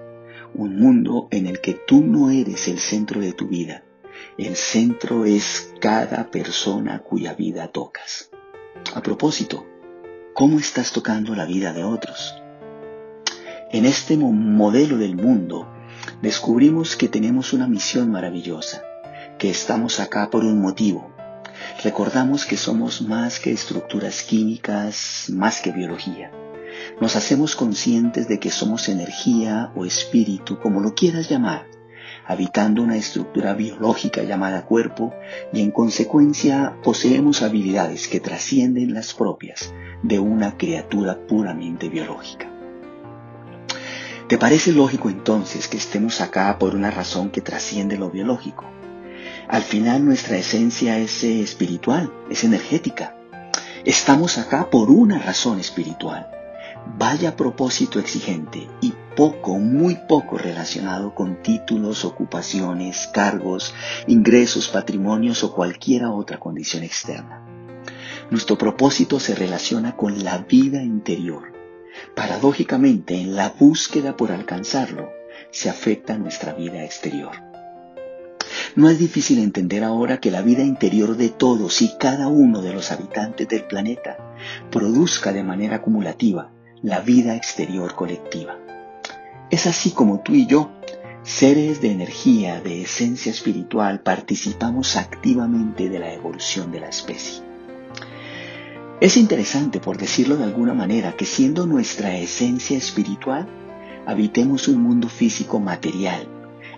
Un 0.53 0.79
mundo 0.79 1.27
en 1.31 1.47
el 1.47 1.61
que 1.61 1.73
tú 1.73 2.01
no 2.01 2.29
eres 2.29 2.67
el 2.67 2.79
centro 2.79 3.21
de 3.21 3.33
tu 3.33 3.47
vida. 3.47 3.83
El 4.37 4.55
centro 4.55 5.25
es 5.25 5.73
cada 5.79 6.31
persona 6.31 6.99
cuya 6.99 7.33
vida 7.33 7.67
tocas. 7.67 8.29
A 8.93 9.01
propósito, 9.01 9.65
¿cómo 10.33 10.59
estás 10.59 10.91
tocando 10.91 11.35
la 11.35 11.45
vida 11.45 11.73
de 11.73 11.83
otros? 11.83 12.35
En 13.75 13.83
este 13.83 14.15
modelo 14.15 14.97
del 14.97 15.17
mundo 15.17 15.67
descubrimos 16.21 16.95
que 16.95 17.09
tenemos 17.09 17.51
una 17.51 17.67
misión 17.67 18.09
maravillosa, 18.09 18.81
que 19.37 19.49
estamos 19.49 19.99
acá 19.99 20.29
por 20.29 20.45
un 20.45 20.61
motivo. 20.61 21.11
Recordamos 21.83 22.45
que 22.45 22.55
somos 22.55 23.01
más 23.01 23.41
que 23.41 23.51
estructuras 23.51 24.23
químicas, 24.23 25.25
más 25.33 25.59
que 25.59 25.73
biología. 25.73 26.31
Nos 27.01 27.17
hacemos 27.17 27.57
conscientes 27.57 28.29
de 28.29 28.39
que 28.39 28.49
somos 28.49 28.87
energía 28.87 29.73
o 29.75 29.83
espíritu, 29.83 30.57
como 30.57 30.79
lo 30.79 30.95
quieras 30.95 31.29
llamar, 31.29 31.67
habitando 32.25 32.81
una 32.81 32.95
estructura 32.95 33.55
biológica 33.55 34.23
llamada 34.23 34.65
cuerpo 34.65 35.13
y 35.51 35.59
en 35.59 35.71
consecuencia 35.71 36.77
poseemos 36.81 37.41
habilidades 37.41 38.07
que 38.07 38.21
trascienden 38.21 38.93
las 38.93 39.13
propias 39.13 39.73
de 40.01 40.19
una 40.19 40.55
criatura 40.55 41.27
puramente 41.27 41.89
biológica. 41.89 42.54
¿Te 44.27 44.39
parece 44.39 44.71
lógico 44.71 45.11
entonces 45.11 45.67
que 45.67 45.77
estemos 45.77 46.19
acá 46.19 46.57
por 46.57 46.73
una 46.73 46.89
razón 46.89 47.29
que 47.29 47.41
trasciende 47.41 47.95
lo 47.95 48.09
biológico? 48.09 48.65
Al 49.47 49.61
final 49.61 50.03
nuestra 50.03 50.35
esencia 50.35 50.97
es 50.97 51.23
eh, 51.23 51.41
espiritual, 51.41 52.11
es 52.31 52.43
energética. 52.43 53.15
Estamos 53.83 54.39
acá 54.39 54.71
por 54.71 54.89
una 54.89 55.19
razón 55.19 55.59
espiritual. 55.59 56.27
Vaya 56.97 57.35
propósito 57.35 57.99
exigente 57.99 58.67
y 58.81 58.93
poco, 59.15 59.59
muy 59.59 59.99
poco 60.07 60.39
relacionado 60.39 61.13
con 61.13 61.43
títulos, 61.43 62.03
ocupaciones, 62.03 63.07
cargos, 63.13 63.75
ingresos, 64.07 64.69
patrimonios 64.69 65.43
o 65.43 65.53
cualquier 65.53 66.05
otra 66.05 66.39
condición 66.39 66.81
externa. 66.81 67.45
Nuestro 68.31 68.57
propósito 68.57 69.19
se 69.19 69.35
relaciona 69.35 69.95
con 69.95 70.23
la 70.23 70.39
vida 70.39 70.81
interior, 70.81 71.54
Paradójicamente, 72.15 73.15
en 73.15 73.35
la 73.35 73.49
búsqueda 73.49 74.15
por 74.15 74.31
alcanzarlo, 74.31 75.11
se 75.51 75.69
afecta 75.69 76.17
nuestra 76.17 76.53
vida 76.53 76.83
exterior. 76.83 77.31
No 78.75 78.89
es 78.89 78.99
difícil 78.99 79.39
entender 79.39 79.83
ahora 79.83 80.19
que 80.19 80.31
la 80.31 80.41
vida 80.41 80.63
interior 80.63 81.15
de 81.15 81.29
todos 81.29 81.81
y 81.81 81.95
cada 81.97 82.27
uno 82.27 82.61
de 82.61 82.73
los 82.73 82.91
habitantes 82.91 83.47
del 83.47 83.63
planeta 83.63 84.17
produzca 84.69 85.31
de 85.31 85.43
manera 85.43 85.77
acumulativa 85.77 86.51
la 86.81 86.99
vida 86.99 87.35
exterior 87.35 87.95
colectiva. 87.95 88.59
Es 89.49 89.65
así 89.65 89.91
como 89.91 90.19
tú 90.19 90.33
y 90.33 90.45
yo, 90.45 90.71
seres 91.23 91.79
de 91.81 91.91
energía, 91.91 92.59
de 92.59 92.81
esencia 92.81 93.31
espiritual, 93.31 94.01
participamos 94.01 94.97
activamente 94.97 95.87
de 95.87 95.99
la 95.99 96.13
evolución 96.13 96.71
de 96.71 96.81
la 96.81 96.89
especie. 96.89 97.44
Es 99.01 99.17
interesante, 99.17 99.81
por 99.81 99.97
decirlo 99.97 100.37
de 100.37 100.45
alguna 100.45 100.73
manera, 100.73 101.17
que 101.17 101.25
siendo 101.25 101.65
nuestra 101.65 102.17
esencia 102.17 102.77
espiritual, 102.77 103.45
habitemos 104.05 104.69
un 104.69 104.81
mundo 104.81 105.09
físico 105.09 105.59
material, 105.59 106.29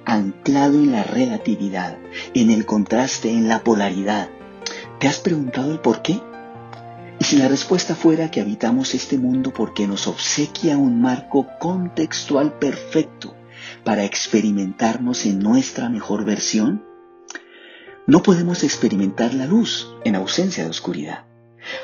anclado 0.03 0.79
en 0.79 0.91
la 0.91 1.03
relatividad, 1.03 2.00
en 2.33 2.50
el 2.50 2.65
contraste, 2.65 3.31
en 3.31 3.47
la 3.47 3.63
polaridad. 3.63 4.29
¿Te 5.00 5.07
has 5.07 5.19
preguntado 5.19 5.71
el 5.71 5.79
por 5.79 6.01
qué? 6.01 6.19
Y 7.19 7.24
si 7.24 7.38
la 7.38 7.47
respuesta 7.47 7.93
fuera 7.93 8.31
que 8.31 8.41
habitamos 8.41 8.95
este 8.95 9.19
mundo 9.19 9.53
porque 9.53 9.88
nos 9.88 10.07
obsequia 10.07 10.75
un 10.75 11.00
marco 11.00 11.45
contextual 11.59 12.57
perfecto 12.57 13.36
para 13.83 14.05
experimentarnos 14.05 15.27
en 15.27 15.38
nuestra 15.38 15.88
mejor 15.89 16.25
versión, 16.25 16.83
no 18.07 18.24
podemos 18.24 18.63
experimentar 18.63 19.36
la 19.36 19.45
luz 19.45 19.93
en 20.03 20.15
ausencia 20.15 20.63
de 20.63 20.71
oscuridad. 20.71 21.26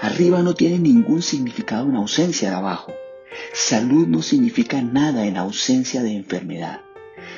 Arriba 0.01 0.41
no 0.41 0.53
tiene 0.53 0.79
ningún 0.79 1.21
significado 1.21 1.89
en 1.89 1.95
ausencia 1.95 2.49
de 2.49 2.55
abajo. 2.55 2.93
Salud 3.53 4.07
no 4.07 4.21
significa 4.21 4.81
nada 4.81 5.25
en 5.25 5.37
ausencia 5.37 6.03
de 6.03 6.15
enfermedad. 6.15 6.81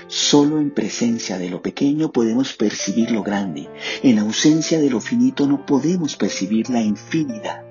Solo 0.07 0.59
en 0.59 0.71
presencia 0.71 1.37
de 1.37 1.49
lo 1.49 1.61
pequeño 1.61 2.11
podemos 2.11 2.53
percibir 2.53 3.11
lo 3.11 3.23
grande. 3.23 3.69
En 4.03 4.19
ausencia 4.19 4.79
de 4.79 4.89
lo 4.89 5.01
finito 5.01 5.47
no 5.47 5.65
podemos 5.65 6.15
percibir 6.15 6.69
la 6.69 6.81
infinidad. 6.81 7.63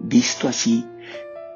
Visto 0.00 0.48
así, 0.48 0.84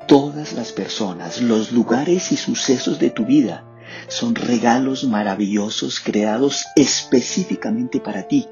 todas 0.07 0.53
las 0.53 0.73
personas, 0.73 1.41
los 1.41 1.73
lugares 1.73 2.33
y 2.33 2.37
sucesos 2.37 2.99
de 2.99 3.11
tu 3.11 3.25
vida 3.27 3.65
son 4.07 4.35
regalos 4.35 5.05
maravillosos 5.05 6.01
creados 6.01 6.67
específicamente 6.77 8.01
para 8.01 8.29
ti, 8.29 8.47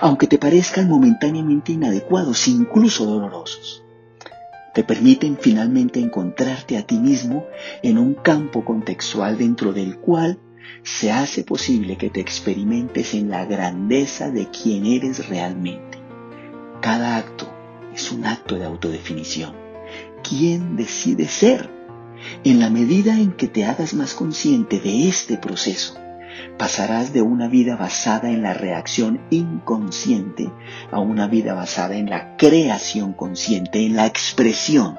aunque 0.00 0.26
te 0.26 0.38
parezcan 0.38 0.88
momentáneamente 0.88 1.72
inadecuados, 1.72 2.48
incluso 2.48 3.06
dolorosos. 3.06 3.84
Te 4.74 4.84
permiten 4.84 5.36
finalmente 5.40 5.98
encontrarte 6.00 6.76
a 6.76 6.86
ti 6.86 6.98
mismo 6.98 7.46
en 7.82 7.98
un 7.98 8.14
campo 8.14 8.64
contextual 8.64 9.36
dentro 9.36 9.72
del 9.72 9.98
cual 9.98 10.38
se 10.82 11.10
hace 11.10 11.42
posible 11.42 11.96
que 11.96 12.10
te 12.10 12.20
experimentes 12.20 13.14
en 13.14 13.30
la 13.30 13.44
grandeza 13.44 14.30
de 14.30 14.48
quien 14.48 14.86
eres 14.86 15.28
realmente. 15.28 15.98
Cada 16.80 17.16
acto 17.16 17.48
es 17.94 18.12
un 18.12 18.24
acto 18.24 18.56
de 18.56 18.64
autodefinición. 18.64 19.54
¿Quién 20.22 20.76
decide 20.76 21.26
ser? 21.26 21.68
En 22.44 22.60
la 22.60 22.70
medida 22.70 23.18
en 23.18 23.32
que 23.32 23.48
te 23.48 23.64
hagas 23.64 23.94
más 23.94 24.14
consciente 24.14 24.78
de 24.78 25.08
este 25.08 25.36
proceso, 25.36 25.98
pasarás 26.58 27.12
de 27.12 27.22
una 27.22 27.48
vida 27.48 27.76
basada 27.76 28.30
en 28.30 28.42
la 28.42 28.54
reacción 28.54 29.20
inconsciente 29.30 30.50
a 30.90 31.00
una 31.00 31.26
vida 31.26 31.54
basada 31.54 31.96
en 31.96 32.10
la 32.10 32.36
creación 32.36 33.12
consciente, 33.12 33.84
en 33.84 33.96
la 33.96 34.06
expresión. 34.06 34.98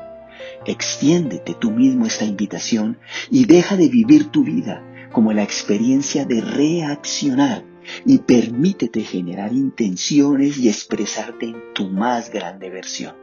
Extiéndete 0.65 1.55
tú 1.59 1.71
mismo 1.71 2.05
esta 2.05 2.25
invitación 2.25 2.99
y 3.29 3.45
deja 3.45 3.77
de 3.77 3.89
vivir 3.89 4.29
tu 4.29 4.43
vida 4.43 4.83
como 5.11 5.33
la 5.33 5.43
experiencia 5.43 6.25
de 6.25 6.41
reaccionar 6.41 7.63
y 8.05 8.19
permítete 8.19 9.01
generar 9.01 9.53
intenciones 9.53 10.57
y 10.57 10.69
expresarte 10.69 11.47
en 11.47 11.73
tu 11.73 11.87
más 11.89 12.31
grande 12.31 12.69
versión. 12.69 13.15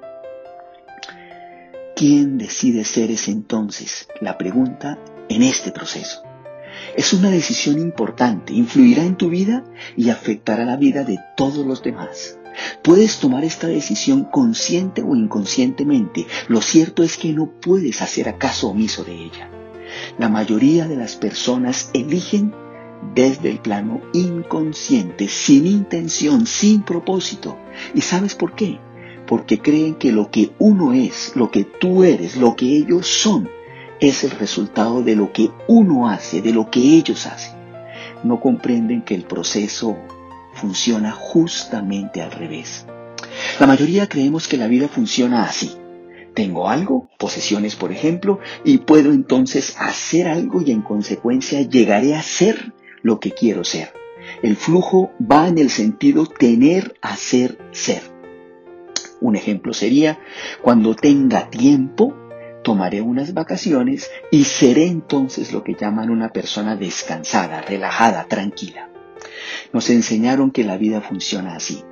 ¿Quién 1.96 2.38
decide 2.38 2.84
ser 2.84 3.10
ese 3.10 3.32
entonces? 3.32 4.08
La 4.20 4.38
pregunta 4.38 4.98
en 5.28 5.42
este 5.42 5.72
proceso. 5.72 6.27
Es 6.96 7.12
una 7.12 7.30
decisión 7.30 7.78
importante, 7.78 8.52
influirá 8.52 9.04
en 9.04 9.16
tu 9.16 9.28
vida 9.30 9.64
y 9.96 10.10
afectará 10.10 10.64
la 10.64 10.76
vida 10.76 11.04
de 11.04 11.18
todos 11.36 11.64
los 11.66 11.82
demás. 11.82 12.38
Puedes 12.82 13.18
tomar 13.18 13.44
esta 13.44 13.66
decisión 13.66 14.24
consciente 14.24 15.02
o 15.02 15.14
inconscientemente. 15.14 16.26
Lo 16.48 16.60
cierto 16.60 17.02
es 17.02 17.16
que 17.16 17.32
no 17.32 17.50
puedes 17.60 18.02
hacer 18.02 18.28
acaso 18.28 18.68
omiso 18.68 19.04
de 19.04 19.14
ella. 19.14 19.50
La 20.18 20.28
mayoría 20.28 20.86
de 20.86 20.96
las 20.96 21.16
personas 21.16 21.90
eligen 21.94 22.52
desde 23.14 23.50
el 23.50 23.60
plano 23.60 24.00
inconsciente, 24.12 25.28
sin 25.28 25.66
intención, 25.66 26.46
sin 26.46 26.82
propósito. 26.82 27.56
¿Y 27.94 28.00
sabes 28.00 28.34
por 28.34 28.54
qué? 28.54 28.80
Porque 29.26 29.60
creen 29.60 29.94
que 29.94 30.12
lo 30.12 30.30
que 30.30 30.50
uno 30.58 30.92
es, 30.92 31.32
lo 31.36 31.50
que 31.50 31.64
tú 31.64 32.02
eres, 32.02 32.36
lo 32.36 32.56
que 32.56 32.66
ellos 32.66 33.06
son, 33.06 33.48
es 34.00 34.24
el 34.24 34.30
resultado 34.32 35.02
de 35.02 35.16
lo 35.16 35.32
que 35.32 35.50
uno 35.66 36.08
hace, 36.08 36.40
de 36.42 36.52
lo 36.52 36.70
que 36.70 36.80
ellos 36.80 37.26
hacen. 37.26 37.56
No 38.22 38.40
comprenden 38.40 39.02
que 39.02 39.14
el 39.14 39.24
proceso 39.24 39.96
funciona 40.54 41.12
justamente 41.12 42.20
al 42.20 42.32
revés. 42.32 42.86
La 43.60 43.66
mayoría 43.66 44.08
creemos 44.08 44.48
que 44.48 44.56
la 44.56 44.66
vida 44.66 44.88
funciona 44.88 45.44
así. 45.44 45.72
Tengo 46.34 46.68
algo, 46.68 47.08
posesiones 47.18 47.74
por 47.74 47.90
ejemplo, 47.90 48.38
y 48.64 48.78
puedo 48.78 49.12
entonces 49.12 49.76
hacer 49.78 50.28
algo 50.28 50.62
y 50.62 50.70
en 50.70 50.82
consecuencia 50.82 51.62
llegaré 51.62 52.14
a 52.14 52.22
ser 52.22 52.72
lo 53.02 53.18
que 53.18 53.32
quiero 53.32 53.64
ser. 53.64 53.92
El 54.42 54.56
flujo 54.56 55.10
va 55.20 55.48
en 55.48 55.58
el 55.58 55.70
sentido 55.70 56.26
tener, 56.26 56.96
hacer, 57.02 57.58
ser. 57.72 58.02
Un 59.20 59.34
ejemplo 59.34 59.72
sería, 59.72 60.20
cuando 60.62 60.94
tenga 60.94 61.50
tiempo, 61.50 62.14
tomaré 62.68 63.00
unas 63.00 63.32
vacaciones 63.32 64.10
y 64.30 64.44
seré 64.44 64.88
entonces 64.88 65.54
lo 65.54 65.64
que 65.64 65.72
llaman 65.74 66.10
una 66.10 66.34
persona 66.34 66.76
descansada, 66.76 67.62
relajada, 67.62 68.26
tranquila. 68.28 68.90
Nos 69.72 69.88
enseñaron 69.88 70.50
que 70.50 70.64
la 70.64 70.76
vida 70.76 71.00
funciona 71.00 71.56
así. 71.56 71.82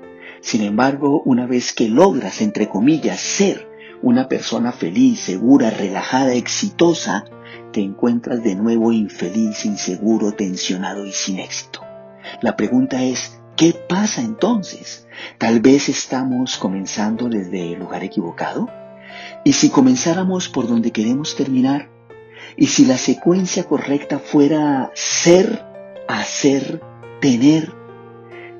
Sin 0.43 0.61
embargo, 0.61 1.23
una 1.25 1.47
vez 1.47 1.73
que 1.73 1.89
logras, 1.89 2.43
entre 2.43 2.69
comillas, 2.69 3.19
ser 3.21 3.67
una 4.03 4.29
persona 4.29 4.71
feliz, 4.71 5.21
segura, 5.21 5.71
relajada, 5.71 6.35
exitosa, 6.35 7.25
te 7.73 7.81
encuentras 7.81 8.45
de 8.45 8.55
nuevo 8.55 8.93
infeliz, 8.93 9.65
inseguro, 9.65 10.33
tensionado 10.33 11.07
y 11.07 11.13
sin 11.13 11.39
éxito. 11.39 11.81
La 12.43 12.55
pregunta 12.55 13.03
es, 13.03 13.41
¿qué 13.57 13.73
pasa 13.89 14.21
entonces? 14.21 15.09
Tal 15.39 15.61
vez 15.61 15.89
estamos 15.89 16.59
comenzando 16.59 17.31
desde 17.31 17.73
el 17.73 17.79
lugar 17.79 18.05
equivocado. 18.05 18.69
¿Y 19.45 19.53
si 19.53 19.71
comenzáramos 19.71 20.49
por 20.49 20.69
donde 20.69 20.91
queremos 20.91 21.37
terminar? 21.37 21.91
¿Y 22.57 22.67
si 22.67 22.85
la 22.85 22.99
secuencia 22.99 23.65
correcta 23.65 24.19
fuera 24.19 24.91
ser, 24.95 25.65
hacer, 26.09 26.81
tener? 27.21 27.73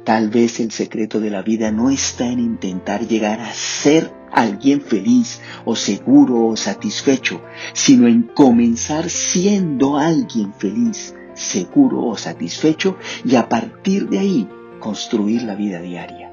Tal 0.05 0.31
vez 0.31 0.61
el 0.61 0.71
secreto 0.71 1.19
de 1.19 1.31
la 1.31 1.43
vida 1.43 1.73
no 1.73 1.91
está 1.91 2.27
en 2.27 2.39
intentar 2.39 3.09
llegar 3.09 3.41
a 3.41 3.53
ser 3.53 4.13
alguien 4.31 4.81
feliz 4.81 5.41
o 5.65 5.75
seguro 5.75 6.47
o 6.47 6.57
satisfecho, 6.57 7.43
sino 7.73 8.07
en 8.07 8.23
comenzar 8.23 9.11
siendo 9.11 9.99
alguien 9.99 10.53
feliz, 10.55 11.15
seguro 11.35 12.05
o 12.05 12.17
satisfecho 12.17 12.97
y 13.25 13.35
a 13.35 13.49
partir 13.49 14.09
de 14.09 14.19
ahí 14.19 14.49
construir 14.79 15.43
la 15.43 15.55
vida 15.55 15.81
diaria. 15.81 16.26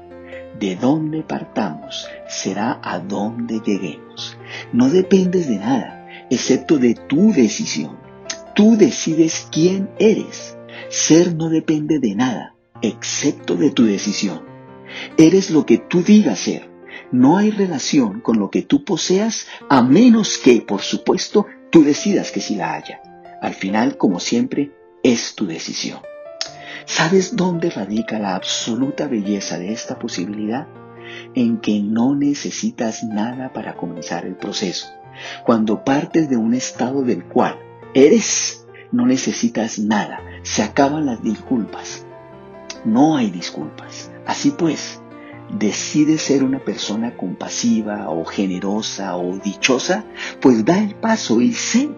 De 0.58 0.76
dónde 0.76 1.22
partamos 1.22 2.06
será 2.28 2.80
a 2.82 2.98
dónde 2.98 3.60
lleguemos. 3.64 4.36
No 4.72 4.88
dependes 4.88 5.48
de 5.48 5.58
nada, 5.58 6.06
excepto 6.30 6.78
de 6.78 6.94
tu 6.94 7.32
decisión. 7.32 7.96
Tú 8.54 8.76
decides 8.76 9.48
quién 9.50 9.90
eres. 9.98 10.56
Ser 10.88 11.34
no 11.34 11.48
depende 11.48 11.98
de 11.98 12.14
nada, 12.14 12.54
excepto 12.82 13.56
de 13.56 13.70
tu 13.70 13.84
decisión. 13.84 14.42
Eres 15.18 15.50
lo 15.50 15.66
que 15.66 15.78
tú 15.78 16.02
digas 16.02 16.38
ser 16.38 16.74
no 17.14 17.38
hay 17.38 17.50
relación 17.50 18.20
con 18.20 18.38
lo 18.38 18.50
que 18.50 18.62
tú 18.62 18.84
poseas 18.84 19.46
a 19.68 19.82
menos 19.82 20.36
que, 20.36 20.60
por 20.62 20.80
supuesto, 20.80 21.46
tú 21.70 21.84
decidas 21.84 22.32
que 22.32 22.40
sí 22.40 22.56
la 22.56 22.74
haya. 22.74 23.00
Al 23.40 23.54
final, 23.54 23.96
como 23.96 24.18
siempre, 24.18 24.72
es 25.02 25.34
tu 25.34 25.46
decisión. 25.46 26.00
¿Sabes 26.86 27.34
dónde 27.34 27.70
radica 27.70 28.18
la 28.18 28.34
absoluta 28.34 29.06
belleza 29.08 29.58
de 29.58 29.72
esta 29.72 29.98
posibilidad? 29.98 30.68
En 31.34 31.58
que 31.58 31.80
no 31.80 32.14
necesitas 32.14 33.04
nada 33.04 33.52
para 33.52 33.74
comenzar 33.74 34.26
el 34.26 34.36
proceso. 34.36 34.88
Cuando 35.44 35.84
partes 35.84 36.28
de 36.28 36.36
un 36.36 36.54
estado 36.54 37.02
del 37.02 37.24
cual 37.24 37.58
eres, 37.94 38.66
no 38.92 39.06
necesitas 39.06 39.78
nada. 39.78 40.20
Se 40.42 40.62
acaban 40.62 41.06
las 41.06 41.22
disculpas. 41.22 42.06
No 42.84 43.16
hay 43.16 43.30
disculpas. 43.30 44.10
Así 44.26 44.50
pues, 44.50 45.00
decide 45.50 46.18
ser 46.18 46.44
una 46.44 46.58
persona 46.58 47.16
compasiva 47.16 48.10
o 48.10 48.24
generosa 48.24 49.16
o 49.16 49.38
dichosa, 49.38 50.04
pues 50.40 50.64
da 50.64 50.78
el 50.78 50.94
paso 50.96 51.40
y 51.40 51.52
sé 51.52 51.88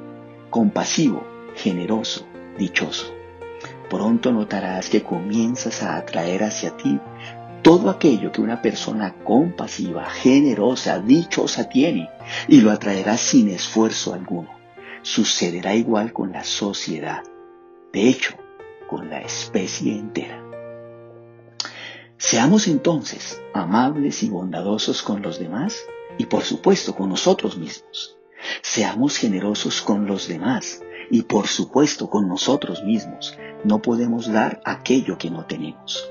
compasivo, 0.50 1.26
generoso, 1.56 2.26
dichoso. 2.58 3.15
Pronto 3.88 4.32
notarás 4.32 4.88
que 4.88 5.02
comienzas 5.02 5.82
a 5.82 5.96
atraer 5.96 6.42
hacia 6.42 6.76
ti 6.76 6.98
todo 7.62 7.90
aquello 7.90 8.30
que 8.30 8.40
una 8.40 8.62
persona 8.62 9.14
compasiva, 9.24 10.08
generosa, 10.08 11.00
dichosa 11.00 11.68
tiene 11.68 12.08
y 12.46 12.60
lo 12.60 12.70
atraerás 12.70 13.20
sin 13.20 13.48
esfuerzo 13.48 14.14
alguno. 14.14 14.54
sucederá 15.02 15.74
igual 15.74 16.12
con 16.12 16.32
la 16.32 16.42
sociedad. 16.42 17.22
De 17.92 18.08
hecho, 18.08 18.34
con 18.88 19.08
la 19.08 19.20
especie 19.20 19.92
entera. 19.92 20.42
Seamos 22.16 22.66
entonces 22.66 23.40
amables 23.52 24.22
y 24.22 24.28
bondadosos 24.28 25.02
con 25.02 25.22
los 25.22 25.38
demás 25.38 25.76
y 26.18 26.26
por 26.26 26.42
supuesto 26.42 26.94
con 26.94 27.08
nosotros 27.08 27.56
mismos. 27.56 28.16
Seamos 28.62 29.16
generosos 29.16 29.82
con 29.82 30.06
los 30.06 30.28
demás 30.28 30.82
y 31.10 31.22
por 31.22 31.46
supuesto 31.46 32.08
con 32.10 32.28
nosotros 32.28 32.82
mismos. 32.84 33.36
No 33.66 33.82
podemos 33.82 34.30
dar 34.30 34.60
aquello 34.64 35.18
que 35.18 35.28
no 35.28 35.44
tenemos. 35.44 36.08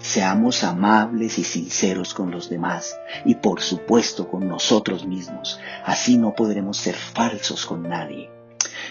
Seamos 0.00 0.64
amables 0.64 1.38
y 1.38 1.44
sinceros 1.44 2.12
con 2.12 2.32
los 2.32 2.50
demás 2.50 2.98
y 3.24 3.36
por 3.36 3.60
supuesto 3.60 4.28
con 4.28 4.48
nosotros 4.48 5.06
mismos. 5.06 5.60
Así 5.84 6.18
no 6.18 6.34
podremos 6.34 6.76
ser 6.76 6.96
falsos 6.96 7.66
con 7.66 7.88
nadie. 7.88 8.32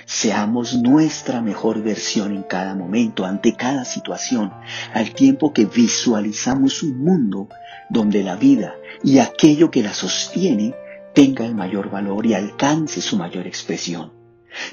Seamos 0.05 0.75
nuestra 0.75 1.41
mejor 1.41 1.83
versión 1.83 2.33
en 2.33 2.43
cada 2.43 2.75
momento, 2.75 3.25
ante 3.25 3.57
cada 3.57 3.83
situación, 3.83 4.53
al 4.93 5.11
tiempo 5.11 5.51
que 5.51 5.65
visualizamos 5.65 6.83
un 6.83 7.03
mundo 7.03 7.49
donde 7.89 8.23
la 8.23 8.37
vida 8.37 8.75
y 9.03 9.19
aquello 9.19 9.69
que 9.69 9.83
la 9.83 9.93
sostiene 9.93 10.73
tenga 11.13 11.45
el 11.45 11.55
mayor 11.55 11.91
valor 11.91 12.25
y 12.25 12.35
alcance 12.35 13.01
su 13.01 13.17
mayor 13.17 13.47
expresión. 13.47 14.16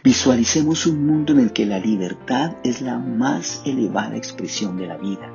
Visualicemos 0.02 0.86
un 0.86 1.06
mundo 1.06 1.32
en 1.32 1.40
el 1.40 1.52
que 1.52 1.66
la 1.66 1.78
libertad 1.78 2.56
es 2.64 2.80
la 2.80 2.98
más 2.98 3.62
elevada 3.64 4.16
expresión 4.16 4.76
de 4.76 4.86
la 4.86 4.96
vida 4.96 5.30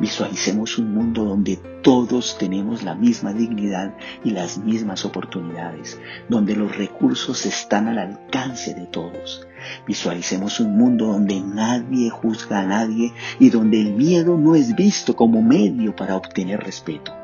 Visualicemos 0.00 0.78
un 0.78 0.92
mundo 0.92 1.24
donde 1.24 1.56
todos 1.82 2.36
tenemos 2.38 2.82
la 2.82 2.94
misma 2.94 3.32
dignidad 3.32 3.94
y 4.24 4.30
las 4.30 4.58
mismas 4.58 5.04
oportunidades, 5.04 5.98
donde 6.28 6.54
los 6.54 6.76
recursos 6.76 7.46
están 7.46 7.88
al 7.88 7.98
alcance 7.98 8.74
de 8.74 8.86
todos. 8.86 9.46
Visualicemos 9.86 10.60
un 10.60 10.76
mundo 10.76 11.06
donde 11.06 11.40
nadie 11.40 12.10
juzga 12.10 12.60
a 12.60 12.66
nadie 12.66 13.12
y 13.38 13.50
donde 13.50 13.80
el 13.80 13.94
miedo 13.94 14.36
no 14.36 14.54
es 14.54 14.74
visto 14.74 15.16
como 15.16 15.42
medio 15.42 15.94
para 15.94 16.16
obtener 16.16 16.60
respeto. 16.60 17.21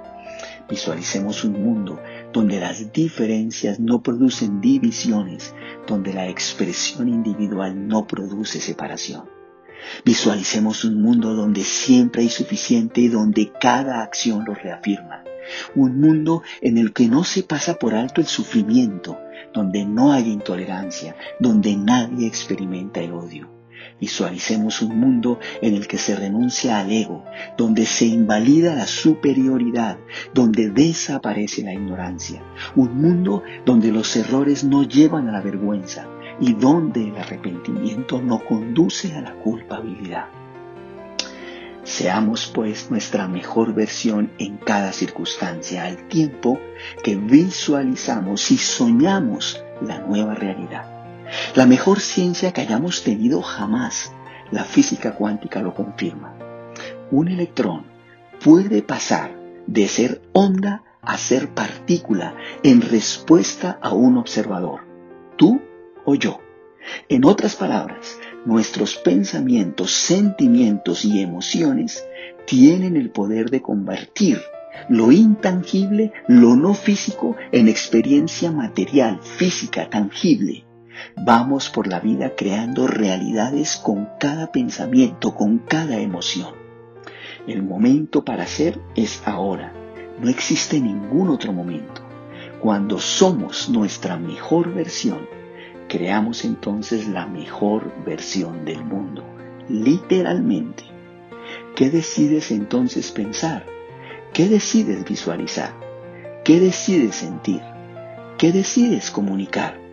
Visualicemos 0.68 1.44
un 1.44 1.62
mundo 1.62 1.98
donde 2.33 2.61
las 2.61 2.92
diferencias 2.92 3.81
no 3.81 4.02
producen 4.02 4.61
divisiones, 4.61 5.54
donde 5.87 6.12
la 6.12 6.28
expresión 6.28 7.09
individual 7.09 7.88
no 7.88 8.07
produce 8.07 8.61
separación. 8.61 9.24
Visualicemos 10.04 10.85
un 10.85 11.00
mundo 11.00 11.35
donde 11.35 11.64
siempre 11.64 12.22
hay 12.22 12.28
suficiente 12.28 13.00
y 13.00 13.09
donde 13.09 13.50
cada 13.59 14.02
acción 14.02 14.44
lo 14.46 14.54
reafirma. 14.54 15.24
Un 15.74 15.98
mundo 16.00 16.42
en 16.61 16.76
el 16.76 16.92
que 16.92 17.09
no 17.09 17.24
se 17.24 17.42
pasa 17.42 17.78
por 17.78 17.94
alto 17.94 18.20
el 18.20 18.26
sufrimiento, 18.26 19.18
donde 19.54 19.87
no 19.87 20.12
hay 20.12 20.31
intolerancia, 20.31 21.16
donde 21.40 21.76
nadie 21.76 22.26
experimenta 22.26 23.00
el 23.00 23.12
odio. 23.12 23.58
Visualicemos 24.01 24.83
un 24.83 24.99
mundo 24.99 25.41
en 25.61 25.75
el 25.75 25.89
que 25.89 25.99
se 25.99 26.15
renuncia 26.15 26.79
al 26.79 26.93
ego, 26.93 27.25
donde 27.57 27.85
se 27.87 28.07
invalida 28.07 28.75
la 28.75 28.87
superioridad, 28.87 29.99
donde 30.33 30.71
desaparece 30.71 31.63
la 31.63 31.75
ignorancia. 31.75 32.43
Un 32.77 33.01
mundo 33.01 33.43
donde 33.65 33.91
los 33.91 34.15
errores 34.17 34.65
no 34.65 34.85
llevan 34.85 35.29
a 35.29 35.33
la 35.33 35.41
vergüenza, 35.41 36.07
y 36.41 36.55
donde 36.55 37.09
el 37.09 37.17
arrepentimiento 37.17 38.21
no 38.23 38.45
conduce 38.45 39.15
a 39.15 39.21
la 39.21 39.35
culpabilidad. 39.35 40.27
Seamos 41.83 42.51
pues 42.55 42.91
nuestra 42.91 43.27
mejor 43.29 43.75
versión 43.75 44.31
en 44.39 44.59
cada 44.59 44.93
circunstancia 44.93 45.85
al 45.85 46.07
tiempo 46.09 46.61
que 47.03 47.17
visualizamos 47.17 48.51
y 48.51 48.59
soñamos 48.59 49.65
la 49.81 50.01
nueva 50.01 50.35
realidad. 50.35 50.98
La 51.55 51.67
mejor 51.67 52.01
ciencia 52.01 52.53
que 52.53 52.61
hayamos 52.62 53.03
tenido 53.03 53.43
jamás, 53.43 54.12
la 54.51 54.64
física 54.64 55.14
cuántica 55.14 55.61
lo 55.61 55.75
confirma. 55.75 56.35
Un 57.11 57.29
electrón 57.29 57.85
puede 58.43 58.83
pasar 58.83 59.37
de 59.67 59.88
ser 59.88 60.23
onda 60.33 60.83
a 61.03 61.19
ser 61.19 61.49
partícula 61.55 62.35
en 62.62 62.81
respuesta 62.81 63.79
a 63.83 63.93
un 63.93 64.17
observador. 64.17 64.81
Tú 65.37 65.61
o 66.05 66.14
yo. 66.14 66.41
En 67.09 67.25
otras 67.25 67.57
palabras, 67.57 68.19
nuestros 68.47 68.97
pensamientos, 68.97 69.93
sentimientos 69.93 71.05
y 71.05 71.21
emociones 71.21 72.07
tienen 72.47 72.97
el 72.97 73.11
poder 73.11 73.51
de 73.51 73.61
convertir 73.61 74.41
lo 74.88 75.12
intangible, 75.12 76.12
lo 76.29 76.57
no 76.57 76.73
físico, 76.73 77.37
en 77.53 77.69
experiencia 77.69 78.53
material, 78.53 79.21
física, 79.23 79.91
tangible. 79.91 80.67
Vamos 81.17 81.71
por 81.71 81.87
la 81.87 82.01
vida 82.01 82.35
creando 82.37 82.87
realidades 82.87 83.77
con 83.77 84.09
cada 84.19 84.53
pensamiento, 84.53 85.35
con 85.35 85.59
cada 85.59 85.99
emoción. 85.99 86.55
El 87.47 87.63
momento 87.63 88.25
para 88.25 88.47
ser 88.47 88.81
es 88.95 89.23
ahora. 89.27 89.73
No 90.21 90.29
existe 90.29 90.81
ningún 90.81 91.31
otro 91.31 91.53
momento. 91.53 92.03
Cuando 92.61 92.99
somos 92.99 93.69
nuestra 93.69 94.17
mejor 94.17 94.75
versión, 94.75 95.27
creamos 95.89 96.45
entonces 96.45 97.09
la 97.09 97.27
mejor 97.27 97.93
versión 98.05 98.65
del 98.65 98.85
mundo, 98.85 99.25
literalmente. 99.69 100.85
¿Qué 101.75 101.91
decides 101.91 102.51
entonces 102.51 103.13
pensar? 103.13 103.65
¿Qué 104.33 104.49
decides 104.49 105.05
visualizar? 105.05 105.73
¿Qué 106.45 106.61
decides 106.61 107.17
sentir? 107.17 107.63
¿Qué 108.37 108.53
decides 108.53 109.11
comunicar? 109.11 109.88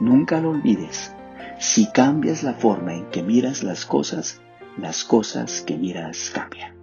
Nunca 0.00 0.40
lo 0.40 0.50
olvides. 0.50 1.14
Si 1.58 1.90
cambias 1.90 2.42
la 2.42 2.54
forma 2.54 2.94
en 2.94 3.06
que 3.10 3.22
miras 3.22 3.62
las 3.62 3.86
cosas, 3.86 4.40
las 4.76 5.04
cosas 5.04 5.62
que 5.62 5.76
miras 5.76 6.30
cambian. 6.34 6.75